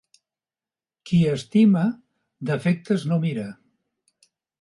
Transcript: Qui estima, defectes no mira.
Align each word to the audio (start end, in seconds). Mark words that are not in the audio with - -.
Qui 1.09 1.19
estima, 1.33 1.83
defectes 2.53 3.05
no 3.13 3.19
mira. 3.27 3.45